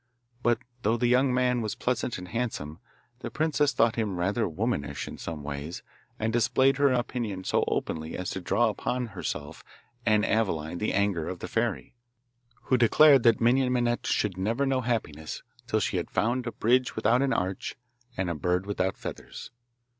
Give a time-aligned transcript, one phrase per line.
[0.41, 2.79] But though the young man was pleasant and handsome,
[3.19, 5.83] the princess thought him rather womanish in some ways,
[6.17, 9.63] and displayed her opinion so openly as to draw upon herself
[10.03, 11.93] and Aveline the anger of the fairy,
[12.63, 16.95] who declared that Minon Minette should never know happiness till she had found a bridge
[16.95, 17.75] without an arch
[18.17, 19.51] and a bird without feathers.